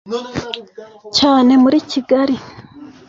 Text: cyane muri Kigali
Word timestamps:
cyane 1.17 1.53
muri 1.63 1.77
Kigali 1.91 2.35